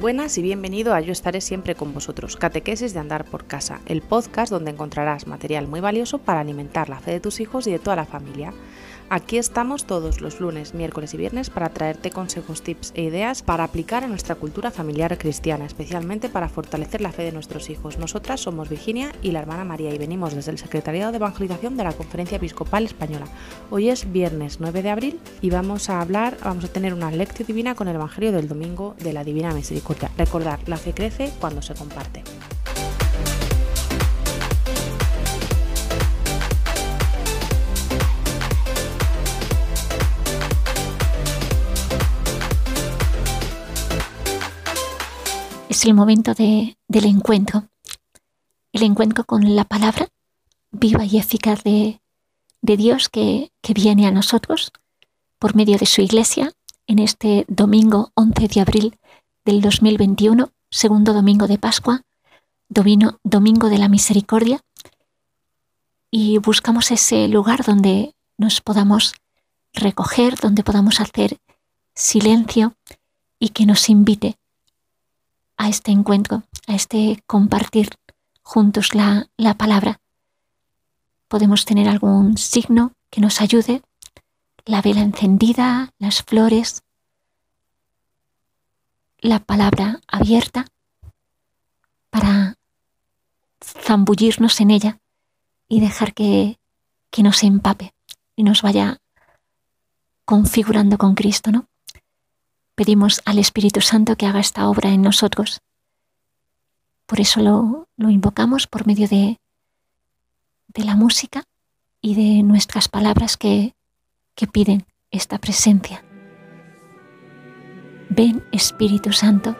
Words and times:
Buenas 0.00 0.38
y 0.38 0.42
bienvenido 0.42 0.94
a 0.94 1.02
Yo 1.02 1.12
estaré 1.12 1.42
siempre 1.42 1.74
con 1.74 1.92
vosotros, 1.92 2.38
Catequesis 2.38 2.94
de 2.94 3.00
Andar 3.00 3.26
por 3.26 3.44
Casa, 3.44 3.82
el 3.84 4.00
podcast 4.00 4.50
donde 4.50 4.70
encontrarás 4.70 5.26
material 5.26 5.68
muy 5.68 5.80
valioso 5.80 6.16
para 6.16 6.40
alimentar 6.40 6.88
la 6.88 7.00
fe 7.00 7.10
de 7.10 7.20
tus 7.20 7.38
hijos 7.38 7.66
y 7.66 7.70
de 7.70 7.78
toda 7.78 7.96
la 7.96 8.06
familia. 8.06 8.54
Aquí 9.12 9.38
estamos 9.38 9.86
todos 9.86 10.20
los 10.20 10.38
lunes, 10.38 10.72
miércoles 10.72 11.14
y 11.14 11.16
viernes 11.16 11.50
para 11.50 11.70
traerte 11.70 12.12
consejos, 12.12 12.62
tips 12.62 12.92
e 12.94 13.02
ideas 13.02 13.42
para 13.42 13.64
aplicar 13.64 14.04
a 14.04 14.06
nuestra 14.06 14.36
cultura 14.36 14.70
familiar 14.70 15.18
cristiana, 15.18 15.64
especialmente 15.64 16.28
para 16.28 16.48
fortalecer 16.48 17.00
la 17.00 17.10
fe 17.10 17.24
de 17.24 17.32
nuestros 17.32 17.70
hijos. 17.70 17.98
Nosotras 17.98 18.40
somos 18.40 18.68
Virginia 18.68 19.10
y 19.20 19.32
la 19.32 19.40
hermana 19.40 19.64
María 19.64 19.92
y 19.92 19.98
venimos 19.98 20.36
desde 20.36 20.52
el 20.52 20.58
Secretariado 20.58 21.10
de 21.10 21.16
Evangelización 21.16 21.76
de 21.76 21.82
la 21.82 21.92
Conferencia 21.92 22.36
Episcopal 22.36 22.84
Española. 22.84 23.26
Hoy 23.68 23.88
es 23.88 24.12
viernes 24.12 24.60
9 24.60 24.80
de 24.80 24.90
abril 24.90 25.20
y 25.40 25.50
vamos 25.50 25.90
a 25.90 26.00
hablar, 26.00 26.36
vamos 26.44 26.66
a 26.66 26.68
tener 26.68 26.94
una 26.94 27.10
lección 27.10 27.48
divina 27.48 27.74
con 27.74 27.88
el 27.88 27.96
Evangelio 27.96 28.30
del 28.30 28.46
Domingo 28.46 28.94
de 29.00 29.12
la 29.12 29.24
Divina 29.24 29.52
Misericordia. 29.52 30.12
Recordar, 30.16 30.60
la 30.68 30.76
fe 30.76 30.92
crece 30.94 31.32
cuando 31.40 31.62
se 31.62 31.74
comparte. 31.74 32.22
Es 45.70 45.84
el 45.84 45.94
momento 45.94 46.34
del 46.34 46.74
encuentro. 46.88 47.68
El 48.72 48.82
encuentro 48.82 49.22
con 49.22 49.54
la 49.54 49.64
palabra 49.64 50.08
viva 50.72 51.04
y 51.04 51.16
eficaz 51.16 51.62
de, 51.62 52.00
Dios 52.60 53.08
que, 53.08 53.52
viene 53.72 54.08
a 54.08 54.10
nosotros 54.10 54.72
por 55.38 55.54
medio 55.54 55.78
de 55.78 55.86
su 55.86 56.00
iglesia 56.00 56.52
en 56.88 56.98
este 56.98 57.44
domingo 57.46 58.10
11 58.14 58.48
de 58.48 58.60
abril 58.60 58.98
del 59.44 59.60
2021, 59.60 60.50
segundo 60.70 61.12
domingo 61.12 61.46
de 61.46 61.56
Pascua, 61.56 62.02
domingo 62.68 63.68
de 63.68 63.78
la 63.78 63.88
misericordia, 63.88 64.60
y 66.10 66.38
buscamos 66.38 66.90
ese 66.90 67.28
lugar 67.28 67.64
donde 67.64 68.16
nos 68.36 68.60
podamos 68.60 69.14
recoger, 69.72 70.34
donde 70.34 70.64
podamos 70.64 71.00
hacer 71.00 71.38
silencio 71.94 72.74
y 73.38 73.50
que 73.50 73.66
nos 73.66 73.88
invite 73.88 74.39
a 75.60 75.68
este 75.68 75.90
encuentro, 75.90 76.42
a 76.68 76.74
este 76.74 77.22
compartir 77.26 77.90
juntos 78.40 78.94
la, 78.94 79.28
la 79.36 79.58
palabra. 79.58 80.00
Podemos 81.28 81.66
tener 81.66 81.86
algún 81.86 82.38
signo 82.38 82.94
que 83.10 83.20
nos 83.20 83.42
ayude, 83.42 83.82
la 84.64 84.80
vela 84.80 85.02
encendida, 85.02 85.92
las 85.98 86.22
flores, 86.22 86.82
la 89.18 89.38
palabra 89.38 90.00
abierta 90.08 90.64
para 92.08 92.56
zambullirnos 93.62 94.62
en 94.62 94.70
ella 94.70 94.98
y 95.68 95.80
dejar 95.80 96.14
que, 96.14 96.58
que 97.10 97.22
nos 97.22 97.42
empape 97.42 97.92
y 98.34 98.44
nos 98.44 98.62
vaya 98.62 98.96
configurando 100.24 100.96
con 100.96 101.14
Cristo, 101.14 101.52
¿no? 101.52 101.66
Pedimos 102.80 103.20
al 103.26 103.38
Espíritu 103.38 103.82
Santo 103.82 104.16
que 104.16 104.24
haga 104.24 104.40
esta 104.40 104.66
obra 104.66 104.88
en 104.88 105.02
nosotros. 105.02 105.60
Por 107.04 107.20
eso 107.20 107.42
lo, 107.42 107.86
invocamos 108.10 108.66
por 108.66 108.86
medio 108.86 109.06
de, 109.06 109.36
de, 110.68 110.84
la 110.84 110.96
música 110.96 111.42
y 112.00 112.14
de 112.14 112.42
nuestras 112.42 112.88
palabras 112.88 113.36
que, 113.36 113.74
que 114.34 114.46
piden 114.46 114.86
esta 115.10 115.36
presencia. 115.36 116.02
Ven 118.08 118.42
Espíritu 118.50 119.12
Santo. 119.12 119.54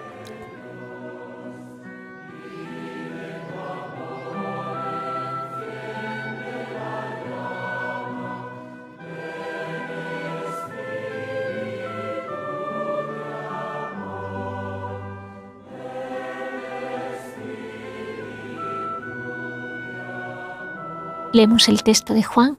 Leemos 21.32 21.68
el 21.68 21.84
texto 21.84 22.12
de 22.12 22.24
Juan, 22.24 22.58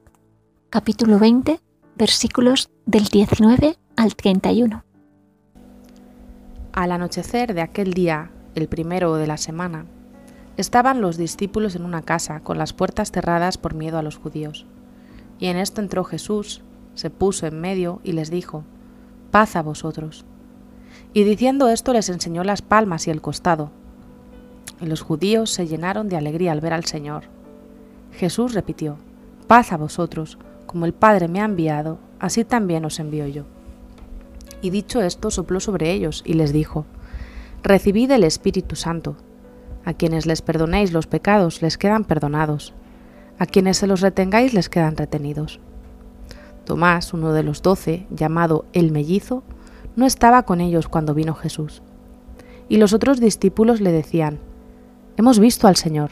capítulo 0.69 1.19
20, 1.19 1.59
versículos 1.97 2.69
del 2.85 3.03
19 3.03 3.77
al 3.97 4.15
31. 4.15 4.85
Al 6.71 6.91
anochecer 6.93 7.53
de 7.53 7.63
aquel 7.63 7.93
día, 7.93 8.31
el 8.55 8.69
primero 8.69 9.15
de 9.15 9.27
la 9.27 9.35
semana, 9.35 9.87
estaban 10.55 11.01
los 11.01 11.17
discípulos 11.17 11.75
en 11.75 11.83
una 11.83 12.01
casa 12.01 12.39
con 12.39 12.57
las 12.57 12.71
puertas 12.71 13.11
cerradas 13.11 13.57
por 13.57 13.73
miedo 13.73 13.97
a 13.97 14.03
los 14.03 14.15
judíos. 14.15 14.65
Y 15.37 15.47
en 15.47 15.57
esto 15.57 15.81
entró 15.81 16.05
Jesús, 16.05 16.61
se 16.95 17.09
puso 17.09 17.47
en 17.47 17.59
medio 17.59 17.99
y 18.05 18.13
les 18.13 18.31
dijo, 18.31 18.63
Paz 19.31 19.57
a 19.57 19.63
vosotros. 19.63 20.23
Y 21.11 21.25
diciendo 21.25 21.67
esto 21.67 21.91
les 21.91 22.07
enseñó 22.07 22.45
las 22.45 22.61
palmas 22.61 23.05
y 23.05 23.11
el 23.11 23.21
costado. 23.21 23.69
Y 24.79 24.85
los 24.85 25.01
judíos 25.01 25.49
se 25.49 25.67
llenaron 25.67 26.07
de 26.07 26.15
alegría 26.15 26.53
al 26.53 26.61
ver 26.61 26.71
al 26.71 26.85
Señor. 26.85 27.40
Jesús 28.11 28.53
repitió, 28.53 28.97
Paz 29.47 29.71
a 29.71 29.77
vosotros, 29.77 30.37
como 30.65 30.85
el 30.85 30.93
Padre 30.93 31.27
me 31.27 31.41
ha 31.41 31.45
enviado, 31.45 31.99
así 32.19 32.45
también 32.45 32.85
os 32.85 32.99
envío 32.99 33.27
yo. 33.27 33.43
Y 34.61 34.69
dicho 34.69 35.01
esto, 35.01 35.31
sopló 35.31 35.59
sobre 35.59 35.91
ellos 35.91 36.23
y 36.25 36.33
les 36.33 36.53
dijo, 36.53 36.85
Recibid 37.63 38.11
el 38.11 38.23
Espíritu 38.23 38.75
Santo. 38.75 39.17
A 39.83 39.93
quienes 39.93 40.25
les 40.25 40.41
perdonéis 40.41 40.93
los 40.93 41.07
pecados 41.07 41.61
les 41.61 41.77
quedan 41.77 42.05
perdonados, 42.05 42.73
a 43.39 43.45
quienes 43.45 43.77
se 43.77 43.87
los 43.87 44.01
retengáis 44.01 44.53
les 44.53 44.69
quedan 44.69 44.95
retenidos. 44.95 45.59
Tomás, 46.65 47.13
uno 47.13 47.33
de 47.33 47.43
los 47.43 47.61
doce, 47.61 48.05
llamado 48.11 48.65
el 48.73 48.91
mellizo, 48.91 49.43
no 49.95 50.05
estaba 50.05 50.43
con 50.43 50.61
ellos 50.61 50.87
cuando 50.87 51.13
vino 51.13 51.33
Jesús. 51.33 51.81
Y 52.69 52.77
los 52.77 52.93
otros 52.93 53.19
discípulos 53.19 53.81
le 53.81 53.91
decían, 53.91 54.39
Hemos 55.17 55.39
visto 55.39 55.67
al 55.67 55.75
Señor. 55.75 56.11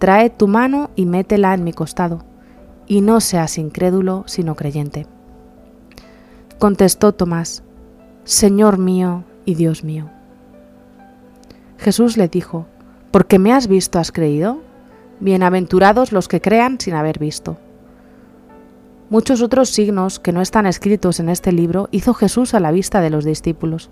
Trae 0.00 0.30
tu 0.30 0.48
mano 0.48 0.88
y 0.96 1.04
métela 1.04 1.52
en 1.52 1.62
mi 1.62 1.74
costado, 1.74 2.24
y 2.86 3.02
no 3.02 3.20
seas 3.20 3.58
incrédulo, 3.58 4.24
sino 4.26 4.54
creyente. 4.54 5.06
Contestó 6.58 7.12
Tomás, 7.12 7.62
Señor 8.24 8.78
mío 8.78 9.24
y 9.44 9.56
Dios 9.56 9.84
mío. 9.84 10.08
Jesús 11.76 12.16
le 12.16 12.28
dijo, 12.28 12.64
Porque 13.10 13.38
me 13.38 13.52
has 13.52 13.66
visto 13.66 13.98
has 13.98 14.10
creído? 14.10 14.62
Bienaventurados 15.20 16.12
los 16.12 16.28
que 16.28 16.40
crean 16.40 16.80
sin 16.80 16.94
haber 16.94 17.18
visto. 17.18 17.58
Muchos 19.10 19.42
otros 19.42 19.68
signos 19.68 20.18
que 20.18 20.32
no 20.32 20.40
están 20.40 20.64
escritos 20.64 21.20
en 21.20 21.28
este 21.28 21.52
libro 21.52 21.90
hizo 21.90 22.14
Jesús 22.14 22.54
a 22.54 22.60
la 22.60 22.72
vista 22.72 23.02
de 23.02 23.10
los 23.10 23.26
discípulos. 23.26 23.90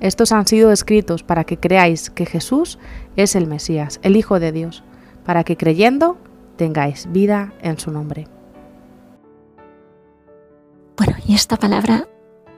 Estos 0.00 0.32
han 0.32 0.46
sido 0.46 0.72
escritos 0.72 1.22
para 1.22 1.44
que 1.44 1.58
creáis 1.58 2.08
que 2.08 2.24
Jesús 2.24 2.78
es 3.16 3.36
el 3.36 3.46
Mesías, 3.46 4.00
el 4.02 4.16
Hijo 4.16 4.40
de 4.40 4.52
Dios 4.52 4.84
para 5.28 5.44
que 5.44 5.58
creyendo 5.58 6.16
tengáis 6.56 7.06
vida 7.12 7.52
en 7.60 7.78
su 7.78 7.90
nombre. 7.90 8.26
Bueno, 10.96 11.16
y 11.26 11.34
esta 11.34 11.58
palabra 11.58 12.08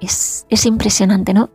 es, 0.00 0.46
impresionante, 0.64 1.34
¿no? 1.34 1.50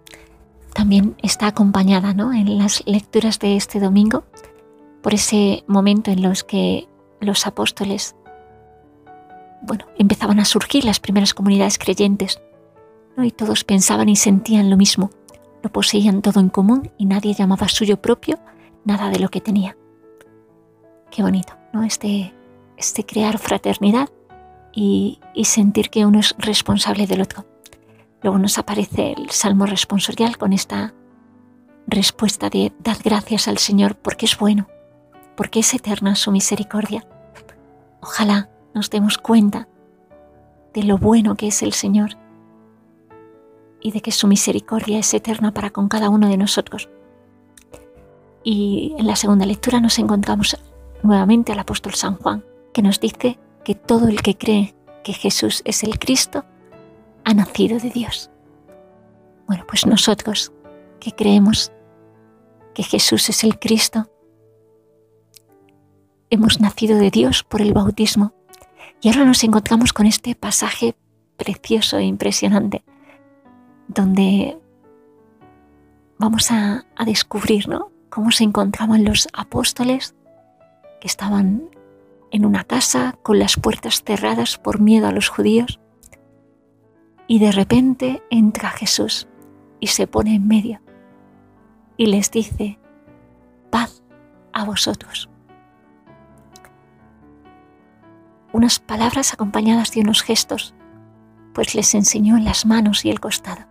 También 0.73 1.15
está 1.23 1.47
acompañada, 1.47 2.13
¿no? 2.13 2.33
En 2.33 2.57
las 2.57 2.83
lecturas 2.85 3.39
de 3.39 3.55
este 3.55 3.79
domingo 3.79 4.25
por 5.01 5.13
ese 5.13 5.63
momento 5.67 6.11
en 6.11 6.21
los 6.21 6.43
que 6.43 6.89
los 7.21 7.47
apóstoles, 7.47 8.17
bueno, 9.61 9.85
empezaban 9.97 10.41
a 10.41 10.45
surgir 10.45 10.83
las 10.83 10.99
primeras 10.99 11.33
comunidades 11.33 11.77
creyentes, 11.77 12.41
¿no? 13.15 13.23
Y 13.23 13.31
todos 13.31 13.63
pensaban 13.63 14.09
y 14.09 14.17
sentían 14.17 14.69
lo 14.69 14.75
mismo, 14.75 15.11
lo 15.63 15.71
poseían 15.71 16.21
todo 16.21 16.41
en 16.41 16.49
común 16.49 16.91
y 16.97 17.05
nadie 17.05 17.33
llamaba 17.33 17.69
suyo 17.69 18.01
propio 18.01 18.37
nada 18.83 19.09
de 19.09 19.19
lo 19.19 19.29
que 19.29 19.39
tenía. 19.39 19.77
Qué 21.15 21.21
bonito, 21.21 21.53
¿no? 21.71 21.83
Este, 21.83 22.33
este 22.75 23.05
crear 23.05 23.37
fraternidad 23.37 24.09
y, 24.73 25.21
sentir 25.45 25.89
que 25.89 26.05
uno 26.05 26.19
es 26.19 26.35
responsable 26.37 27.07
del 27.07 27.21
otro. 27.21 27.45
Luego 28.21 28.37
nos 28.37 28.57
aparece 28.57 29.13
el 29.13 29.29
Salmo 29.29 29.65
responsorial 29.65 30.37
con 30.37 30.51
esta 30.51 30.93
respuesta 31.87 32.49
de 32.49 32.73
dar 32.79 32.97
gracias 33.01 33.47
al 33.47 33.59
Señor 33.59 33.95
porque 33.95 34.25
es 34.25 34.37
bueno, 34.37 34.67
porque 35.37 35.61
es 35.61 35.73
eterna 35.73 36.15
su 36.15 36.33
misericordia. 36.33 37.07
Ojalá 38.01 38.49
nos 38.73 38.89
demos 38.89 39.17
cuenta 39.17 39.69
de 40.73 40.83
lo 40.83 40.97
bueno 40.97 41.35
que 41.35 41.47
es 41.47 41.63
el 41.63 41.71
Señor 41.71 42.17
y 43.79 43.91
de 43.91 44.01
que 44.01 44.11
su 44.11 44.27
misericordia 44.27 44.99
es 44.99 45.13
eterna 45.13 45.53
para 45.53 45.69
con 45.69 45.87
cada 45.87 46.09
uno 46.09 46.27
de 46.27 46.35
nosotros. 46.35 46.89
Y 48.43 48.93
en 48.97 49.07
la 49.07 49.15
segunda 49.15 49.45
lectura 49.45 49.79
nos 49.79 49.97
encontramos 49.97 50.57
nuevamente 51.05 51.51
al 51.51 51.59
apóstol 51.59 51.93
San 51.93 52.17
Juan, 52.17 52.43
que 52.73 52.81
nos 52.81 52.99
dice 52.99 53.39
que 53.63 53.75
todo 53.75 54.07
el 54.07 54.21
que 54.21 54.37
cree 54.37 54.75
que 55.03 55.13
Jesús 55.13 55.61
es 55.65 55.83
el 55.83 55.99
Cristo 55.99 56.45
ha 57.23 57.33
nacido 57.33 57.79
de 57.79 57.89
Dios. 57.89 58.29
Bueno, 59.47 59.63
pues 59.67 59.85
nosotros 59.85 60.51
que 60.99 61.11
creemos 61.11 61.71
que 62.73 62.83
Jesús 62.83 63.29
es 63.29 63.43
el 63.43 63.59
Cristo, 63.59 64.09
hemos 66.29 66.59
nacido 66.59 66.97
de 66.97 67.11
Dios 67.11 67.43
por 67.43 67.61
el 67.61 67.73
bautismo. 67.73 68.33
Y 69.01 69.09
ahora 69.09 69.25
nos 69.25 69.43
encontramos 69.43 69.93
con 69.93 70.05
este 70.05 70.35
pasaje 70.35 70.95
precioso 71.37 71.97
e 71.97 72.03
impresionante, 72.03 72.83
donde 73.87 74.57
vamos 76.17 76.51
a, 76.51 76.85
descubrir 77.05 77.67
cómo 78.09 78.31
se 78.31 78.43
encontraban 78.43 79.03
los 79.03 79.27
apóstoles 79.33 80.14
estaban 81.05 81.69
en 82.31 82.45
una 82.45 82.63
casa 82.63 83.17
con 83.23 83.39
las 83.39 83.55
puertas 83.57 84.03
cerradas 84.03 84.57
por 84.57 84.79
miedo 84.79 85.07
a 85.07 85.11
los 85.11 85.29
judíos. 85.29 85.79
Y 87.27 87.39
de 87.39 87.51
repente 87.51 88.23
entra 88.29 88.69
Jesús 88.69 89.27
y 89.79 89.87
se 89.87 90.07
pone 90.07 90.35
en 90.35 90.47
medio 90.47 90.81
y 91.97 92.07
les 92.07 92.31
dice, 92.31 92.79
paz 93.69 94.03
a 94.53 94.65
vosotros. 94.65 95.29
Unas 98.51 98.79
palabras 98.79 99.33
acompañadas 99.33 99.91
de 99.91 100.01
unos 100.01 100.21
gestos, 100.21 100.73
pues 101.53 101.75
les 101.75 101.93
enseñó 101.93 102.37
en 102.37 102.45
las 102.45 102.65
manos 102.65 103.05
y 103.05 103.09
el 103.09 103.19
costado. 103.19 103.65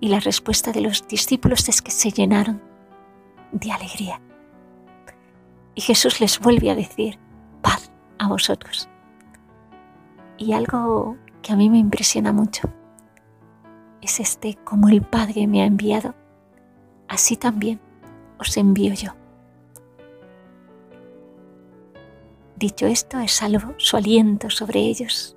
Y 0.00 0.08
la 0.08 0.20
respuesta 0.20 0.72
de 0.72 0.80
los 0.80 1.06
discípulos 1.08 1.68
es 1.68 1.82
que 1.82 1.90
se 1.90 2.10
llenaron 2.10 2.62
de 3.52 3.72
alegría. 3.72 4.20
Y 5.78 5.80
Jesús 5.80 6.20
les 6.20 6.40
vuelve 6.40 6.72
a 6.72 6.74
decir, 6.74 7.20
paz 7.62 7.92
a 8.18 8.26
vosotros. 8.26 8.88
Y 10.36 10.52
algo 10.52 11.16
que 11.40 11.52
a 11.52 11.56
mí 11.56 11.70
me 11.70 11.78
impresiona 11.78 12.32
mucho 12.32 12.68
es 14.02 14.18
este, 14.18 14.56
como 14.64 14.88
el 14.88 15.02
Padre 15.02 15.46
me 15.46 15.62
ha 15.62 15.66
enviado, 15.66 16.16
así 17.06 17.36
también 17.36 17.78
os 18.40 18.56
envío 18.56 18.92
yo. 18.92 19.12
Dicho 22.56 22.88
esto, 22.88 23.20
exhaló 23.20 23.74
su 23.76 23.96
aliento 23.96 24.50
sobre 24.50 24.80
ellos 24.80 25.36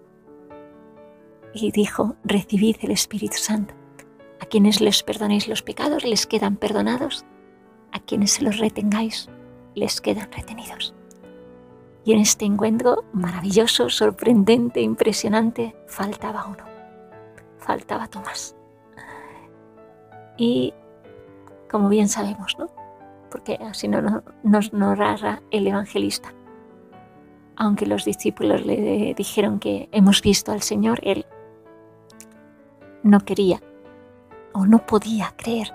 y 1.53 1.71
dijo, 1.71 2.15
recibid 2.23 2.77
el 2.81 2.89
Espíritu 2.89 3.37
Santo. 3.37 3.75
A 4.39 4.47
quienes 4.47 4.81
les 4.81 5.03
perdonéis 5.03 5.47
los 5.47 5.61
pecados 5.61 6.03
les 6.03 6.25
quedan 6.25 6.55
perdonados, 6.55 7.25
a 7.91 7.99
quienes 7.99 8.31
se 8.31 8.41
los 8.41 8.57
retengáis 8.57 9.29
les 9.75 10.01
quedan 10.01 10.31
retenidos. 10.31 10.93
Y 12.03 12.13
en 12.13 12.19
este 12.19 12.45
encuentro 12.45 13.03
maravilloso, 13.13 13.89
sorprendente, 13.89 14.81
impresionante, 14.81 15.75
faltaba 15.85 16.45
uno. 16.45 16.63
Faltaba 17.57 18.07
Tomás. 18.07 18.55
Y 20.37 20.73
como 21.69 21.89
bien 21.89 22.09
sabemos, 22.09 22.57
¿no? 22.57 22.67
Porque 23.29 23.55
así 23.61 23.87
no, 23.87 24.23
nos 24.43 24.73
narra 24.73 25.41
el 25.51 25.67
evangelista. 25.67 26.33
Aunque 27.55 27.85
los 27.85 28.03
discípulos 28.03 28.65
le 28.65 29.13
dijeron 29.15 29.59
que 29.59 29.87
hemos 29.91 30.21
visto 30.21 30.51
al 30.51 30.61
Señor, 30.63 30.99
él 31.03 31.25
no 33.03 33.19
quería 33.19 33.61
o 34.53 34.65
no 34.65 34.85
podía 34.85 35.33
creer. 35.37 35.73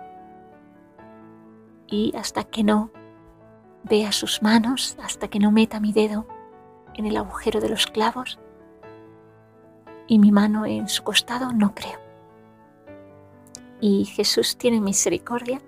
Y 1.87 2.13
hasta 2.17 2.45
que 2.45 2.65
no 2.65 2.91
vea 3.89 4.13
sus 4.13 4.43
manos, 4.43 4.97
hasta 5.03 5.29
que 5.29 5.39
no 5.39 5.53
meta 5.53 5.81
mi 5.81 5.93
dedo 5.93 6.27
en 6.95 7.07
el 7.07 7.17
agujero 7.17 7.61
de 7.61 7.69
los 7.69 7.87
clavos 7.87 8.39
y 10.07 10.19
mi 10.19 10.33
mano 10.33 10.67
en 10.67 10.89
su 10.89 11.03
costado, 11.03 11.53
no 11.53 11.75
creo. 11.75 11.99
Y 13.81 14.05
Jesús 14.07 14.57
tiene 14.57 14.81
misericordia 14.81 15.61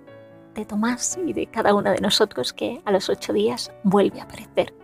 de 0.54 0.64
Tomás 0.64 1.18
y 1.24 1.32
de 1.32 1.46
cada 1.46 1.74
uno 1.74 1.90
de 1.90 2.00
nosotros 2.00 2.52
que 2.52 2.80
a 2.84 2.92
los 2.92 3.08
ocho 3.08 3.32
días 3.32 3.72
vuelve 3.82 4.20
a 4.20 4.24
aparecer 4.24 4.74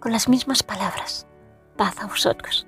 con 0.00 0.12
las 0.12 0.28
mismas 0.28 0.62
palabras, 0.62 1.26
paz 1.76 1.98
a 2.00 2.06
vosotros. 2.06 2.66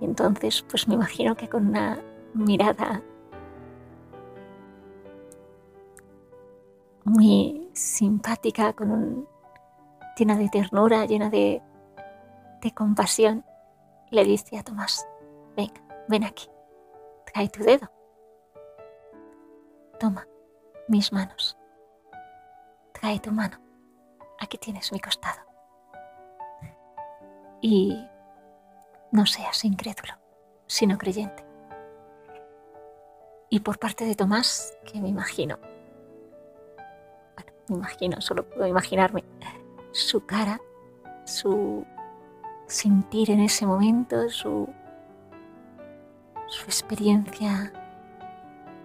Y 0.00 0.04
entonces, 0.04 0.64
pues 0.68 0.86
me 0.86 0.94
imagino 0.94 1.36
que 1.36 1.48
con 1.48 1.66
una 1.68 1.98
mirada 2.34 3.02
muy 7.04 7.61
simpática, 7.72 8.72
con 8.72 8.90
un, 8.90 9.28
llena 10.16 10.36
de 10.36 10.48
ternura, 10.48 11.06
llena 11.06 11.30
de, 11.30 11.62
de 12.60 12.74
compasión, 12.74 13.44
le 14.10 14.24
dice 14.24 14.58
a 14.58 14.62
Tomás, 14.62 15.06
venga, 15.56 15.82
ven 16.08 16.24
aquí, 16.24 16.48
trae 17.32 17.48
tu 17.48 17.62
dedo 17.62 17.90
Toma 20.02 20.26
mis 20.88 21.12
manos. 21.12 21.56
Trae 22.92 23.20
tu 23.20 23.30
mano. 23.30 23.58
Aquí 24.40 24.58
tienes 24.58 24.90
mi 24.90 24.98
costado. 24.98 25.40
Y 27.60 28.04
no 29.12 29.24
seas 29.26 29.64
incrédulo, 29.64 30.14
sino 30.66 30.98
creyente. 30.98 31.46
Y 33.48 33.60
por 33.60 33.78
parte 33.78 34.04
de 34.04 34.16
Tomás, 34.16 34.76
que 34.84 35.00
me 35.00 35.08
imagino, 35.08 35.58
imagino, 37.76 38.20
solo 38.20 38.48
puedo 38.48 38.66
imaginarme 38.66 39.24
su 39.92 40.24
cara, 40.24 40.60
su 41.24 41.84
sentir 42.66 43.30
en 43.30 43.40
ese 43.40 43.66
momento, 43.66 44.28
su, 44.30 44.68
su 46.46 46.64
experiencia 46.64 47.72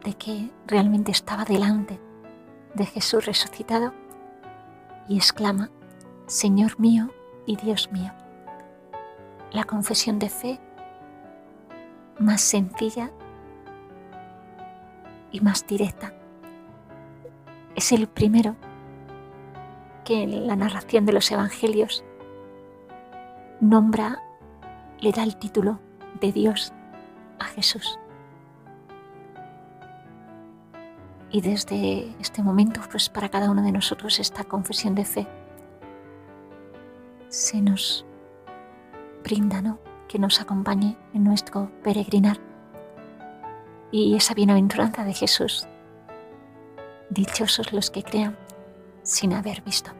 de 0.04 0.14
que 0.14 0.50
realmente 0.68 1.12
estaba 1.12 1.46
delante 1.46 2.00
de 2.74 2.86
Jesús 2.86 3.26
resucitado 3.26 3.94
y 5.08 5.18
exclama, 5.18 5.70
Señor 6.28 6.80
mío 6.80 7.10
y 7.46 7.56
Dios 7.56 7.92
mío. 7.92 8.12
La 9.52 9.64
confesión 9.64 10.20
de 10.20 10.30
fe 10.30 10.60
más 12.20 12.42
sencilla 12.42 13.12
y 15.32 15.42
más 15.42 15.66
directa. 15.66 16.14
Es 17.76 17.92
el 17.92 18.08
primero 18.08 18.56
que 20.08 20.24
en 20.24 20.48
la 20.48 20.56
narración 20.56 21.06
de 21.06 21.12
los 21.12 21.30
evangelios 21.32 22.02
nombra, 23.60 24.24
le 25.02 25.12
da 25.12 25.24
el 25.24 25.36
título 25.36 25.82
de 26.22 26.32
Dios 26.32 26.72
a 27.40 27.44
Jesús. 27.44 28.00
Y 31.30 31.42
desde 31.42 32.16
este 32.22 32.42
momento, 32.42 32.80
pues 32.90 33.10
para 33.10 33.28
cada 33.28 33.52
uno 33.52 33.62
de 33.62 33.74
nosotros 33.74 34.18
esta 34.22 34.46
confesión 34.46 34.96
de 34.96 35.04
fe 35.04 35.28
se 37.28 37.62
nos 37.62 38.06
brinda, 39.26 39.62
¿no? 39.62 39.78
Que 40.08 40.20
nos 40.20 40.40
acompañe 40.40 40.98
en 41.14 41.26
nuestro 41.26 41.70
peregrinar. 41.84 42.38
Y 43.92 44.16
esa 44.16 44.34
bienaventuranza 44.34 45.04
de 45.04 45.14
Jesús, 45.14 45.68
dichosos 47.10 47.74
los 47.74 47.92
que 47.92 48.04
crean 48.04 48.38
sin 49.08 49.34
haber 49.34 49.62
visto. 49.62 49.92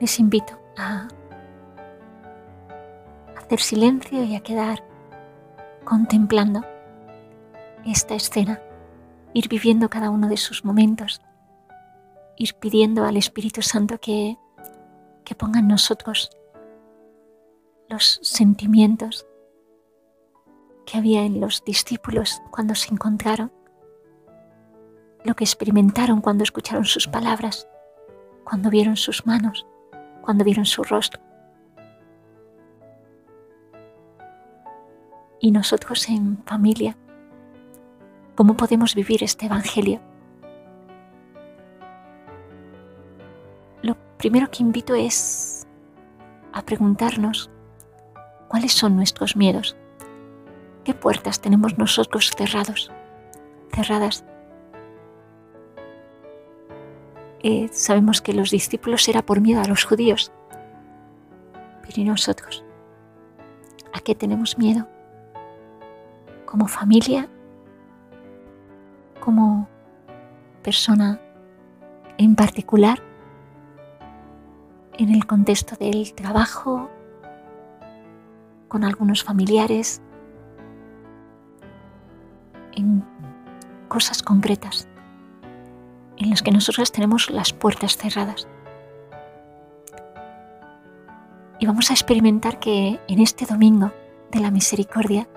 Les 0.00 0.18
invito 0.20 0.56
a 0.76 1.08
hacer 3.36 3.60
silencio 3.60 4.22
y 4.22 4.36
a 4.36 4.40
quedar 4.40 4.84
contemplando 5.84 6.64
esta 7.84 8.14
escena, 8.14 8.62
ir 9.34 9.48
viviendo 9.48 9.90
cada 9.90 10.10
uno 10.10 10.28
de 10.28 10.36
sus 10.36 10.64
momentos, 10.64 11.20
ir 12.36 12.54
pidiendo 12.54 13.04
al 13.04 13.16
Espíritu 13.16 13.60
Santo 13.60 13.98
que, 13.98 14.38
que 15.24 15.34
ponga 15.34 15.58
en 15.58 15.66
nosotros 15.66 16.30
los 17.88 18.20
sentimientos 18.22 19.26
que 20.86 20.96
había 20.96 21.22
en 21.24 21.40
los 21.40 21.64
discípulos 21.64 22.40
cuando 22.50 22.74
se 22.76 22.92
encontraron, 22.94 23.52
lo 25.28 25.36
que 25.36 25.44
experimentaron 25.44 26.20
cuando 26.20 26.42
escucharon 26.42 26.84
sus 26.84 27.06
palabras, 27.06 27.68
cuando 28.44 28.70
vieron 28.70 28.96
sus 28.96 29.26
manos, 29.26 29.66
cuando 30.22 30.44
vieron 30.44 30.64
su 30.64 30.82
rostro. 30.82 31.20
Y 35.40 35.52
nosotros 35.52 36.08
en 36.08 36.42
familia, 36.44 36.96
¿Cómo 38.38 38.56
podemos 38.56 38.94
vivir 38.94 39.24
este 39.24 39.46
Evangelio? 39.46 40.00
Lo 43.82 43.96
primero 44.16 44.48
que 44.48 44.62
invito 44.62 44.94
es 44.94 45.66
a 46.52 46.62
preguntarnos 46.62 47.50
cuáles 48.46 48.70
son 48.74 48.94
nuestros 48.94 49.34
miedos, 49.34 49.76
qué 50.84 50.94
puertas 50.94 51.40
tenemos 51.40 51.78
nosotros 51.78 52.30
cerrados, 52.30 52.92
cerradas. 53.74 54.24
Eh, 57.42 57.68
sabemos 57.72 58.20
que 58.20 58.32
los 58.32 58.50
discípulos 58.50 59.08
era 59.08 59.22
por 59.22 59.40
miedo 59.40 59.60
a 59.60 59.68
los 59.68 59.84
judíos, 59.84 60.32
pero 61.82 61.94
¿y 61.96 62.04
nosotros? 62.04 62.64
¿A 63.92 64.00
qué 64.00 64.14
tenemos 64.14 64.58
miedo? 64.58 64.88
Como 66.44 66.66
familia 66.66 67.28
como 69.28 69.68
persona 70.62 71.20
en 72.16 72.34
particular 72.34 73.02
en 74.94 75.10
el 75.10 75.26
contexto 75.26 75.76
del 75.76 76.14
trabajo, 76.14 76.88
con 78.68 78.84
algunos 78.84 79.22
familiares, 79.22 80.00
en 82.72 83.04
cosas 83.88 84.22
concretas 84.22 84.88
en 86.18 86.30
las 86.30 86.42
que 86.42 86.50
nosotros 86.50 86.92
tenemos 86.92 87.30
las 87.30 87.52
puertas 87.52 87.96
cerradas. 87.96 88.48
Y 91.60 91.66
vamos 91.66 91.90
a 91.90 91.94
experimentar 91.94 92.58
que 92.58 93.00
en 93.08 93.20
este 93.20 93.46
domingo 93.46 93.92
de 94.30 94.40
la 94.40 94.50
misericordia 94.50 95.28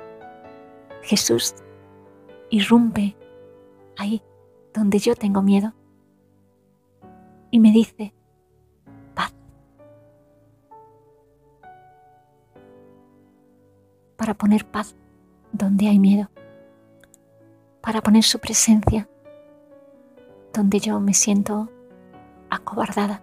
Jesús 1.03 1.55
irrumpe 2.49 3.15
ahí 3.97 4.21
donde 4.73 4.99
yo 4.99 5.15
tengo 5.15 5.41
miedo. 5.41 5.73
Y 7.49 7.59
me 7.59 7.71
dice, 7.71 8.13
paz. 9.13 9.33
Para 14.15 14.35
poner 14.35 14.65
paz 14.65 14.95
donde 15.51 15.87
hay 15.87 15.99
miedo. 15.99 16.29
Para 17.81 18.01
poner 18.01 18.23
su 18.23 18.39
presencia 18.39 19.09
donde 20.53 20.79
yo 20.79 20.99
me 20.99 21.13
siento 21.13 21.69
acobardada 22.49 23.21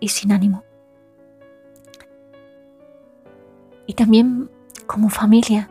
y 0.00 0.08
sin 0.08 0.32
ánimo. 0.32 0.64
Y 3.86 3.94
también 3.94 4.50
como 4.86 5.08
familia 5.08 5.70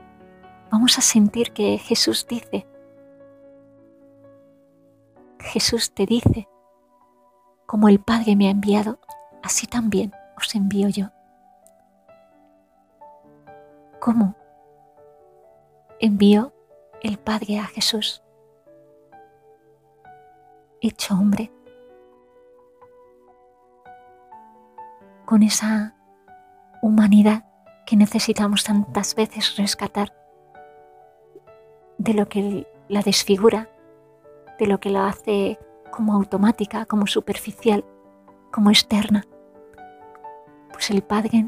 vamos 0.71 0.97
a 0.97 1.01
sentir 1.01 1.51
que 1.53 1.77
Jesús 1.77 2.25
dice, 2.27 2.67
Jesús 5.39 5.93
te 5.93 6.05
dice, 6.05 6.47
como 7.65 7.89
el 7.89 7.99
Padre 7.99 8.35
me 8.35 8.47
ha 8.47 8.51
enviado, 8.51 8.99
así 9.43 9.67
también 9.67 10.11
os 10.37 10.55
envío 10.55 10.89
yo. 10.89 11.11
¿Cómo 13.99 14.35
envió 15.99 16.53
el 17.01 17.17
Padre 17.17 17.59
a 17.59 17.65
Jesús? 17.65 18.23
Hecho 20.81 21.15
hombre, 21.15 21.51
con 25.25 25.43
esa 25.43 25.95
humanidad 26.81 27.45
que 27.85 27.95
necesitamos 27.95 28.63
tantas 28.63 29.15
veces 29.15 29.57
rescatar 29.57 30.13
de 31.97 32.13
lo 32.13 32.27
que 32.29 32.67
la 32.87 33.01
desfigura 33.01 33.69
de 34.57 34.67
lo 34.67 34.79
que 34.79 34.89
la 34.89 35.07
hace 35.07 35.59
como 35.91 36.13
automática, 36.13 36.85
como 36.85 37.07
superficial, 37.07 37.85
como 38.51 38.69
externa. 38.69 39.25
Pues 40.71 40.89
el 40.89 41.01
Padre 41.01 41.47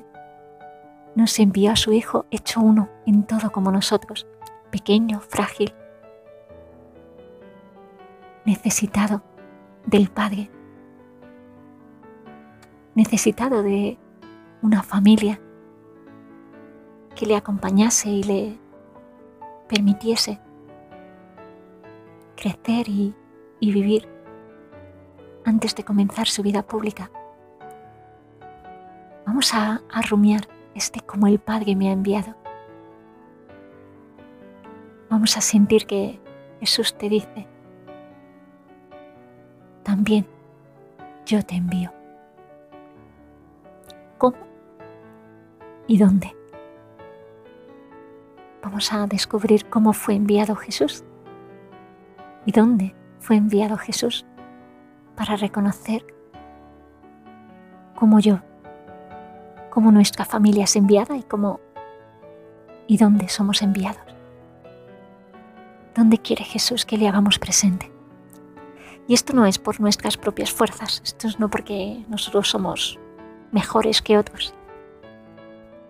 nos 1.16 1.40
envió 1.40 1.72
a 1.72 1.76
su 1.76 1.92
Hijo 1.92 2.26
hecho 2.32 2.62
uno 2.62 2.90
en 3.06 3.24
todo 3.24 3.52
como 3.52 3.72
nosotros, 3.72 4.28
pequeño, 4.72 5.20
frágil, 5.22 5.74
necesitado 8.50 9.22
del 9.86 10.10
Padre, 10.10 10.50
necesitado 12.96 13.62
de 13.62 14.00
una 14.64 14.82
familia 14.82 15.40
que 17.16 17.28
le 17.28 17.36
acompañase 17.36 18.10
y 18.10 18.24
le 18.24 18.60
permitiese 19.68 20.42
crecer 22.36 22.90
y, 22.90 23.14
vivir 23.62 24.08
antes 25.46 25.76
de 25.76 25.84
comenzar 25.84 26.28
su 26.28 26.42
vida 26.42 26.64
pública. 26.64 27.12
Vamos 29.28 29.54
a, 29.54 29.84
a 29.92 30.02
rumiar 30.02 30.48
este 30.74 31.02
como 31.02 31.28
el 31.28 31.38
Padre 31.38 31.76
me 31.76 31.90
ha 31.90 31.92
enviado. 31.92 32.36
Vamos 35.08 35.38
a 35.38 35.42
sentir 35.42 35.86
que 35.86 36.20
Jesús 36.62 36.96
te 36.98 37.10
dice, 37.10 37.49
también 39.90 40.24
yo 41.26 41.42
te 41.42 41.56
envío. 41.56 41.92
¿Cómo? 44.20 44.38
¿Y 45.88 45.98
dónde? 45.98 46.36
Vamos 48.62 48.94
a 48.94 49.08
descubrir 49.08 49.68
cómo 49.68 49.94
fue 49.94 50.14
enviado 50.14 50.56
Jesús 50.56 51.04
y 52.46 52.52
dónde 52.52 52.94
fue 53.20 53.38
enviado 53.38 53.78
Jesús 53.78 54.28
para 55.16 55.36
reconocer 55.38 56.06
cómo 57.96 58.20
yo, 58.20 58.42
cómo 59.72 59.92
nuestra 59.92 60.24
familia 60.24 60.66
es 60.66 60.76
enviada 60.76 61.18
y 61.18 61.24
cómo 61.24 61.62
y 62.86 62.98
dónde 62.98 63.28
somos 63.28 63.64
enviados. 63.64 64.06
¿Dónde 65.96 66.20
quiere 66.20 66.44
Jesús 66.44 66.86
que 66.86 67.00
le 67.00 67.08
hagamos 67.08 67.40
presente? 67.40 67.89
Y 69.10 69.16
esto 69.16 69.34
no 69.34 69.48
es 69.48 69.58
por 69.58 69.82
nuestras 69.82 70.18
propias 70.18 70.52
fuerzas, 70.52 71.02
esto 71.04 71.28
es 71.28 71.40
no 71.40 71.50
porque 71.50 72.06
nosotros 72.10 72.48
somos 72.48 73.00
mejores 73.52 74.04
que 74.04 74.20
otros, 74.20 74.54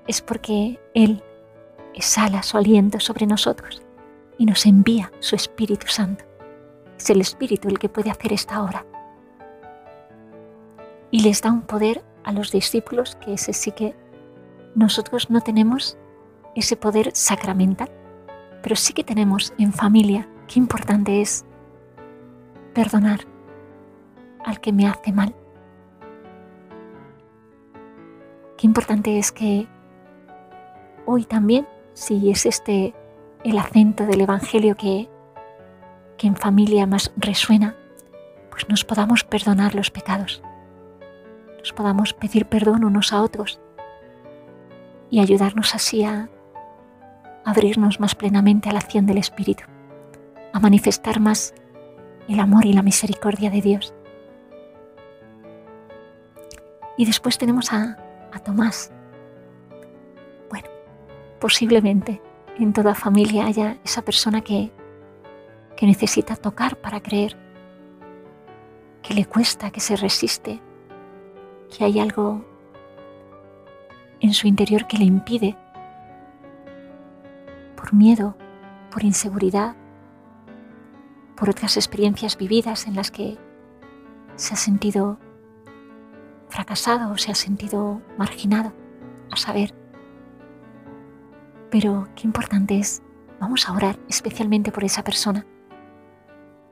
es 0.08 0.22
porque 0.22 0.80
Él 0.94 1.22
exhala 1.94 2.44
su 2.44 2.58
aliento 2.58 3.02
sobre 3.02 3.28
nosotros 3.28 3.82
y 4.38 4.46
nos 4.46 4.66
envía 4.66 5.12
su 5.20 5.36
Espíritu 5.36 5.88
Santo. 5.88 6.24
Es 6.98 7.10
el 7.10 7.20
Espíritu 7.20 7.68
el 7.68 7.78
que 7.78 7.90
puede 7.90 8.10
hacer 8.10 8.32
esta 8.32 8.64
obra. 8.64 8.86
Y 11.12 11.22
les 11.22 11.42
da 11.42 11.52
un 11.52 11.64
poder 11.64 12.02
a 12.24 12.32
los 12.32 12.54
discípulos 12.54 13.18
que 13.18 13.34
ese 13.34 13.52
sí 13.52 13.74
que 13.74 13.98
nosotros 14.76 15.30
no 15.30 15.42
tenemos 15.42 15.98
ese 16.56 16.78
poder 16.78 17.12
sacramental, 17.14 17.92
pero 18.64 18.78
sí 18.78 18.94
que 18.94 19.04
tenemos 19.04 19.54
en 19.58 19.74
familia. 19.74 20.30
Qué 20.48 20.58
importante 20.58 21.20
es 21.20 21.44
perdonar 22.74 23.22
al 24.46 24.60
que 24.60 24.74
me 24.74 24.88
hace 24.88 25.12
mal. 25.12 25.36
Qué 28.58 28.68
importante 28.68 29.18
es 29.18 29.32
que 29.32 29.68
hoy 31.06 31.24
también, 31.26 31.68
si 31.94 32.30
es 32.32 32.46
este 32.46 32.94
el 33.44 33.58
acento 33.58 34.06
del 34.06 34.22
Evangelio 34.22 34.76
que 34.76 35.10
que 36.20 36.28
en 36.28 36.36
familia 36.36 36.86
más 36.86 37.12
resuena, 37.16 37.76
pues 38.52 38.68
nos 38.68 38.84
podamos 38.84 39.24
perdonar 39.24 39.74
los 39.74 39.90
pecados, 39.90 40.44
nos 41.58 41.72
podamos 41.72 42.14
pedir 42.14 42.46
perdón 42.46 42.84
unos 42.84 43.14
a 43.14 43.24
otros 43.24 43.62
y 45.10 45.22
ayudarnos 45.22 45.74
así 45.74 46.04
a 46.04 46.30
abrirnos 47.46 48.02
más 48.02 48.16
plenamente 48.16 48.70
a 48.70 48.74
la 48.74 48.80
acción 48.80 49.06
del 49.06 49.18
Espíritu, 49.18 49.64
a 50.52 50.60
manifestar 50.60 51.22
más 51.22 51.54
el 52.30 52.40
amor 52.40 52.66
y 52.66 52.74
la 52.74 52.84
misericordia 52.84 53.50
de 53.50 53.62
Dios. 53.62 53.94
Y 56.98 57.06
después 57.06 57.38
tenemos 57.38 57.74
a, 57.74 57.98
a 58.32 58.40
Tomás. 58.40 58.92
Bueno, 60.50 60.68
posiblemente 61.40 62.22
en 62.58 62.74
toda 62.74 62.94
familia 62.96 63.46
haya 63.46 63.78
esa 63.84 64.02
persona 64.02 64.42
que 64.42 64.72
que 65.80 65.86
necesita 65.86 66.36
tocar 66.36 66.76
para 66.76 67.00
creer, 67.00 67.38
que 69.02 69.14
le 69.14 69.24
cuesta, 69.24 69.72
que 69.72 69.80
se 69.80 69.96
resiste, 69.96 70.60
que 71.70 71.86
hay 71.86 72.02
algo 72.02 72.44
en 74.20 74.34
su 74.34 74.48
interior 74.48 74.88
que 74.88 74.98
le 74.98 75.06
impide, 75.06 75.56
por 77.78 77.94
miedo, 77.94 78.36
por 78.92 79.06
inseguridad, 79.06 79.78
por 81.40 81.50
otras 81.50 81.78
experiencias 81.78 82.38
vividas 82.38 82.86
en 82.86 82.96
las 82.96 83.12
que 83.12 83.38
se 84.36 84.54
ha 84.54 84.58
sentido 84.58 85.18
fracasado 86.50 87.12
o 87.12 87.18
se 87.18 87.32
ha 87.32 87.36
sentido 87.36 88.02
marginado, 88.18 88.74
a 89.32 89.38
saber. 89.38 89.74
Pero 91.70 92.10
qué 92.16 92.28
importante 92.28 92.78
es 92.78 93.02
Vamos 93.40 93.70
a 93.70 93.74
orar 93.74 93.98
especialmente 94.10 94.72
por 94.72 94.84
esa 94.84 95.04
persona. 95.04 95.46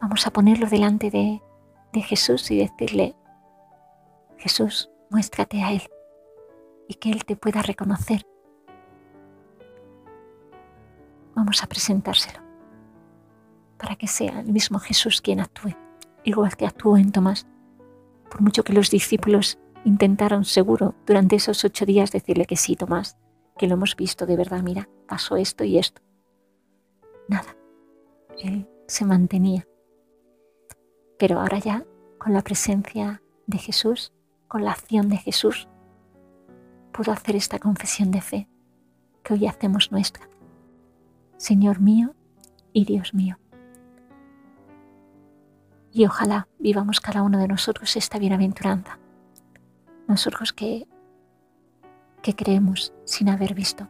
Vamos 0.01 0.27
a 0.27 0.31
ponerlo 0.31 0.67
delante 0.67 1.09
de, 1.09 1.41
de 1.93 2.01
Jesús 2.01 2.51
y 2.51 2.57
decirle, 2.57 3.15
Jesús, 4.38 4.89
muéstrate 5.09 5.63
a 5.63 5.71
Él 5.71 5.83
y 6.89 6.95
que 6.95 7.09
Él 7.09 7.24
te 7.24 7.38
pueda 7.38 7.62
reconocer. 7.62 8.27
Vamos 11.36 11.63
a 11.63 11.67
presentárselo 11.67 12.47
que 13.98 14.08
sea 14.08 14.39
el 14.39 14.51
mismo 14.51 14.80
Jesús 14.80 15.22
quien 15.22 15.39
actúe, 15.39 15.75
igual 16.24 16.56
que 16.56 16.66
actuó 16.66 16.98
en 16.98 17.12
Tomás. 17.12 17.48
Por 18.30 18.42
mucho 18.42 18.63
que 18.63 18.74
los 18.74 18.89
discípulos 18.89 19.58
intentaron 19.86 20.46
seguro 20.46 20.96
durante 21.06 21.36
esos 21.36 21.63
ocho 21.63 21.86
días 21.86 22.12
decirle 22.12 22.46
que 22.46 22.58
sí, 22.58 22.75
Tomás, 22.75 23.18
que 23.58 23.68
lo 23.68 23.75
hemos 23.75 23.96
visto 23.96 24.25
de 24.25 24.36
verdad, 24.36 24.62
mira, 24.62 24.89
pasó 25.08 25.38
esto 25.38 25.63
y 25.63 25.77
esto. 25.77 26.01
Nada, 27.27 27.56
él 28.39 28.68
se 28.88 29.06
mantenía. 29.06 29.68
Pero 31.18 31.39
ahora 31.39 31.60
ya, 31.60 31.86
con 32.18 32.34
la 32.34 32.42
presencia 32.42 33.22
de 33.48 33.58
Jesús, 33.58 34.13
con 34.48 34.63
la 34.63 34.72
acción 34.72 35.10
de 35.10 35.18
Jesús, 35.18 35.68
pudo 36.92 37.12
hacer 37.12 37.36
esta 37.36 37.60
confesión 37.60 38.12
de 38.12 38.22
fe 38.22 38.48
que 39.24 39.34
hoy 39.34 39.48
hacemos 39.48 39.92
nuestra. 39.92 40.30
Señor 41.38 41.80
mío 41.80 42.16
y 42.74 42.86
Dios 42.86 43.13
mío. 43.13 43.38
Y 45.91 46.06
ojalá 46.06 46.48
vivamos 46.60 47.00
cada 47.00 47.24
uno 47.24 47.39
de 47.39 47.48
nosotros 47.48 47.96
esta 47.96 48.20
bienaventuranza. 48.20 49.00
Nosotros 50.08 50.53
que, 50.53 50.88
que 52.22 52.36
creemos 52.36 52.94
sin 53.06 53.29
haber 53.29 53.53
visto. 53.53 53.88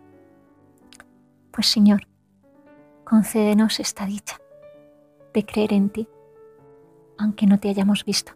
Pues 1.52 1.68
Señor, 1.68 2.08
concédenos 3.04 3.80
esta 3.80 4.06
dicha 4.06 4.40
de 5.34 5.46
creer 5.46 5.74
en 5.74 5.90
ti, 5.90 6.08
aunque 7.18 7.48
no 7.48 7.60
te 7.60 7.70
hayamos 7.70 8.06
visto. 8.06 8.34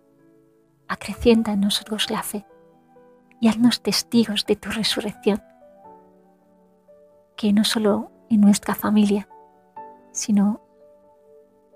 Acrecienta 0.87 1.53
en 1.53 1.61
nosotros 1.61 2.09
la 2.09 2.23
fe 2.23 2.45
y 3.39 3.47
haznos 3.47 3.81
testigos 3.81 4.45
de 4.45 4.55
tu 4.55 4.69
resurrección, 4.69 5.41
que 7.35 7.53
no 7.53 7.63
solo 7.63 8.11
en 8.29 8.41
nuestra 8.41 8.75
familia, 8.75 9.27
sino 10.11 10.61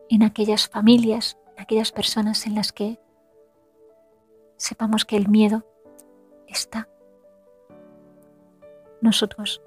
en 0.09 0.23
aquellas 0.23 0.69
familias, 0.69 1.37
aquellas 1.65 1.91
personas 1.91 2.45
en 2.45 2.53
las 2.53 2.71
que 2.71 2.99
sepamos 4.55 5.03
que 5.03 5.17
el 5.17 5.29
miedo 5.29 5.65
está. 6.47 6.87
Nosotros, 9.01 9.63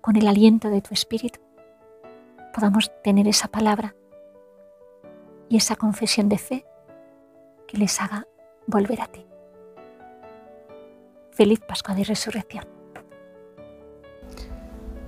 con 0.00 0.14
el 0.14 0.28
aliento 0.28 0.70
de 0.70 0.82
tu 0.82 0.94
Espíritu, 0.94 1.40
podamos 2.54 2.92
tener 3.02 3.26
esa 3.26 3.48
palabra 3.48 3.96
y 5.48 5.56
esa 5.56 5.74
confesión 5.74 6.28
de 6.28 6.38
fe 6.38 6.64
que 7.66 7.76
les 7.76 8.00
haga 8.00 8.28
volver 8.68 9.00
a 9.00 9.08
ti. 9.08 9.26
Feliz 11.32 11.58
Pascua 11.58 11.96
de 11.96 12.04
Resurrección. 12.04 12.75